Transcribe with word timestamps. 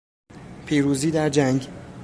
پیروزی 0.65 1.11
در 1.11 1.29
جنگ 1.29 1.67